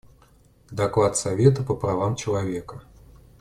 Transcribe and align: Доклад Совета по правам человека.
Доклад 0.71 1.15
Совета 1.17 1.61
по 1.63 1.75
правам 1.75 2.15
человека. 2.15 2.81